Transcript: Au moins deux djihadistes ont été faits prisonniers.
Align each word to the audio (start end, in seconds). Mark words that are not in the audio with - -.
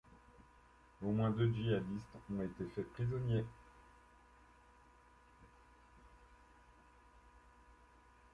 Au 1.03 1.11
moins 1.11 1.29
deux 1.29 1.53
djihadistes 1.53 2.09
ont 2.33 2.41
été 2.41 2.65
faits 2.73 2.91
prisonniers. 2.93 3.45